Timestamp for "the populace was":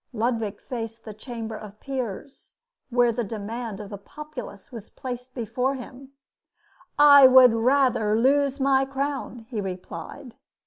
3.91-4.89